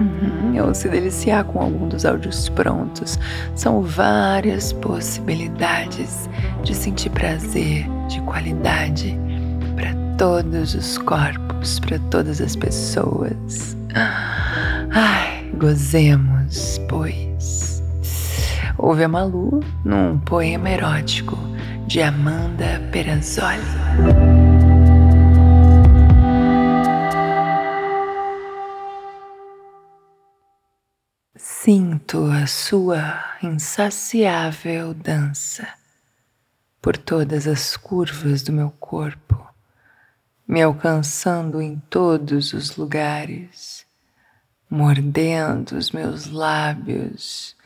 Uhum, 0.00 0.66
ou 0.66 0.74
se 0.74 0.88
deliciar 0.88 1.44
com 1.44 1.60
algum 1.60 1.86
dos 1.86 2.06
áudios 2.06 2.48
prontos. 2.48 3.18
São 3.54 3.82
várias 3.82 4.72
possibilidades 4.72 6.28
de 6.62 6.74
sentir 6.74 7.10
prazer 7.10 7.86
de 8.08 8.20
qualidade 8.22 9.14
para 9.76 9.94
todos 10.16 10.74
os 10.74 10.96
corpos, 10.96 11.78
para 11.78 11.98
todas 12.10 12.40
as 12.40 12.56
pessoas. 12.56 13.76
Ai, 14.90 15.50
gozemos, 15.58 16.80
pois. 16.88 17.29
Ouve 18.82 19.04
a 19.04 19.08
Malu 19.08 19.60
num 19.84 20.18
poema 20.18 20.70
erótico 20.70 21.36
de 21.86 22.00
Amanda 22.00 22.80
Perazzoli. 22.90 23.60
Sinto 31.36 32.24
a 32.24 32.46
sua 32.46 33.22
insaciável 33.42 34.94
dança 34.94 35.68
por 36.80 36.96
todas 36.96 37.46
as 37.46 37.76
curvas 37.76 38.40
do 38.40 38.50
meu 38.50 38.70
corpo, 38.80 39.46
me 40.48 40.62
alcançando 40.62 41.60
em 41.60 41.78
todos 41.90 42.54
os 42.54 42.76
lugares, 42.78 43.84
mordendo 44.70 45.72
os 45.72 45.90
meus 45.90 46.30
lábios 46.30 47.59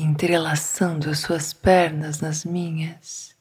entrelaçando 0.00 1.10
as 1.10 1.20
suas 1.20 1.52
pernas 1.52 2.20
nas 2.20 2.44
minhas. 2.44 3.34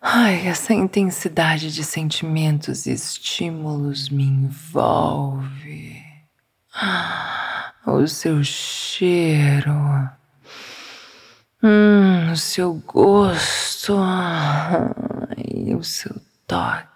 Ai, 0.00 0.46
essa 0.46 0.74
intensidade 0.74 1.72
de 1.72 1.84
sentimentos 1.84 2.86
e 2.86 2.92
estímulos 2.92 4.08
me 4.08 4.24
envolve. 4.24 6.02
O 7.86 8.06
seu 8.06 8.44
cheiro, 8.44 9.72
hum, 11.62 12.32
o 12.32 12.36
seu 12.36 12.74
gosto 12.74 13.96
e 15.36 15.74
o 15.74 15.82
seu 15.82 16.14
toque 16.46 16.88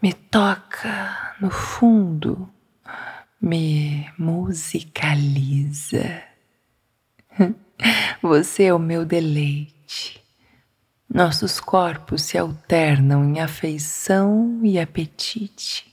me 0.00 0.12
toca 0.12 1.34
no 1.40 1.50
fundo 1.50 2.48
me 3.40 4.08
musicaliza. 4.18 6.22
Você 8.22 8.64
é 8.64 8.74
o 8.74 8.78
meu 8.78 9.04
deleite. 9.04 10.22
Nossos 11.08 11.60
corpos 11.60 12.22
se 12.22 12.36
alternam 12.36 13.24
em 13.24 13.40
afeição 13.40 14.60
e 14.62 14.78
apetite. 14.78 15.86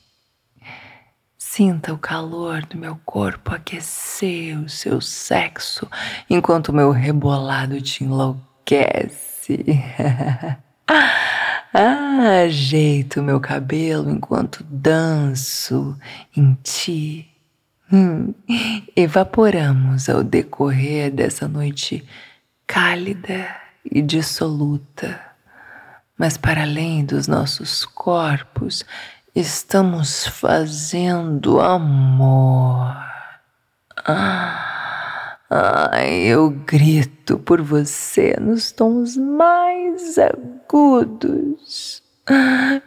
Sinta 1.38 1.94
o 1.94 2.00
calor 2.00 2.66
do 2.66 2.78
meu 2.78 3.00
corpo 3.06 3.54
aquecer 3.54 4.60
o 4.60 4.68
seu 4.68 5.00
sexo 5.00 5.88
enquanto 6.28 6.70
o 6.70 6.74
meu 6.74 6.90
rebolado 6.90 7.80
te 7.80 8.04
enlouquece. 8.04 9.64
ah, 10.88 12.42
ajeito 12.44 13.22
meu 13.22 13.40
cabelo 13.40 14.10
enquanto 14.10 14.64
danço 14.64 15.96
em 16.36 16.58
ti 16.64 17.33
hum, 17.94 18.34
evaporamos 18.96 20.10
ao 20.10 20.24
decorrer 20.24 21.12
dessa 21.12 21.48
noite 21.48 22.04
cálida 22.66 23.56
e 23.86 24.02
dissoluta. 24.02 25.22
Mas 26.18 26.38
para 26.38 26.64
além 26.64 27.06
dos 27.06 27.28
nossos 27.28 27.86
corpos, 27.86 28.84
estamos 29.36 30.28
fazendo 30.28 31.62
amor. 31.62 32.96
Ah, 34.06 35.04
eu 36.04 36.50
grito 36.50 37.38
por 37.40 37.62
você 37.62 38.36
nos 38.40 38.72
tons 38.72 39.16
mais 39.16 40.18
agudos. 40.18 42.03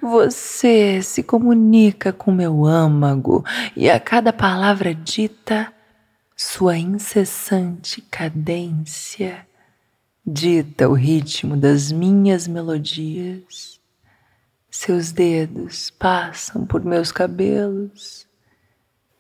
Você 0.00 1.02
se 1.02 1.22
comunica 1.22 2.12
com 2.12 2.32
meu 2.32 2.64
âmago 2.64 3.44
e 3.76 3.90
a 3.90 4.00
cada 4.00 4.32
palavra 4.32 4.94
dita, 4.94 5.72
sua 6.34 6.76
incessante 6.76 8.00
cadência 8.02 9.46
dita 10.26 10.88
o 10.88 10.92
ritmo 10.92 11.56
das 11.56 11.92
minhas 11.92 12.48
melodias. 12.48 13.78
Seus 14.70 15.12
dedos 15.12 15.90
passam 15.90 16.66
por 16.66 16.84
meus 16.84 17.12
cabelos. 17.12 18.26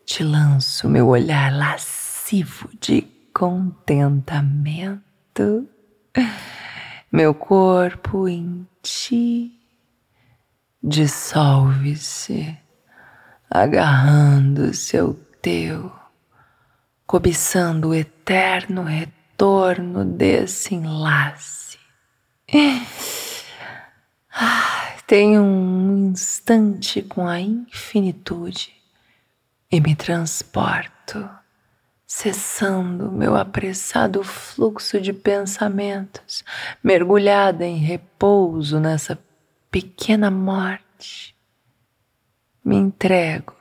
Te 0.04 0.24
lanço 0.24 0.88
meu 0.88 1.06
olhar 1.08 1.56
lascivo 1.56 2.68
de 2.80 3.02
contentamento. 3.32 5.68
Meu 7.12 7.32
corpo 7.32 8.26
em 8.28 8.66
ti 8.82 9.55
dissolve-se, 10.86 12.56
agarrando-se 13.50 14.96
ao 14.96 15.14
teu, 15.42 15.92
cobiçando 17.04 17.88
o 17.88 17.94
eterno 17.94 18.84
retorno 18.84 20.04
desse 20.04 20.76
enlace. 20.76 21.76
Ah, 24.38 24.94
tenho 25.08 25.42
um 25.42 26.10
instante 26.10 27.02
com 27.02 27.26
a 27.26 27.40
infinitude 27.40 28.72
e 29.72 29.80
me 29.80 29.96
transporto 29.96 31.28
cessando 32.06 33.10
meu 33.10 33.34
apressado 33.34 34.22
fluxo 34.22 35.00
de 35.00 35.12
pensamentos, 35.12 36.44
mergulhada 36.82 37.66
em 37.66 37.76
repouso 37.76 38.78
nessa 38.78 39.18
pequena 39.76 40.30
morte, 40.30 41.36
me 42.64 42.76
entrego 42.76 43.54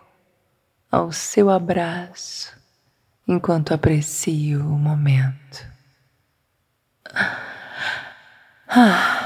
ao 0.89 1.11
seu 1.11 1.49
abraço 1.49 2.57
enquanto 3.27 3.73
aprecio 3.73 4.61
o 4.61 4.79
momento. 4.79 5.67
Ah. 7.13 7.37
ah. 8.69 9.24